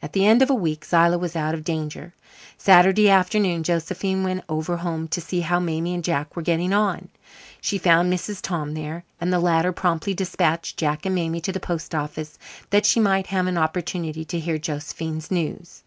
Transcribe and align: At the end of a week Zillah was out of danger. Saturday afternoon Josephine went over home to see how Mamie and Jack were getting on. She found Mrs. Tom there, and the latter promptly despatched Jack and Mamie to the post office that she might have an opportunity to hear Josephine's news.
At 0.00 0.14
the 0.14 0.24
end 0.24 0.40
of 0.40 0.48
a 0.48 0.54
week 0.54 0.82
Zillah 0.82 1.18
was 1.18 1.36
out 1.36 1.52
of 1.52 1.62
danger. 1.62 2.14
Saturday 2.56 3.10
afternoon 3.10 3.62
Josephine 3.62 4.22
went 4.24 4.42
over 4.48 4.78
home 4.78 5.08
to 5.08 5.20
see 5.20 5.40
how 5.40 5.60
Mamie 5.60 5.92
and 5.92 6.02
Jack 6.02 6.34
were 6.34 6.40
getting 6.40 6.72
on. 6.72 7.10
She 7.60 7.76
found 7.76 8.10
Mrs. 8.10 8.40
Tom 8.40 8.72
there, 8.72 9.04
and 9.20 9.30
the 9.30 9.38
latter 9.38 9.72
promptly 9.72 10.14
despatched 10.14 10.78
Jack 10.78 11.04
and 11.04 11.14
Mamie 11.14 11.42
to 11.42 11.52
the 11.52 11.60
post 11.60 11.94
office 11.94 12.38
that 12.70 12.86
she 12.86 12.98
might 12.98 13.26
have 13.26 13.46
an 13.46 13.58
opportunity 13.58 14.24
to 14.24 14.40
hear 14.40 14.56
Josephine's 14.56 15.30
news. 15.30 15.82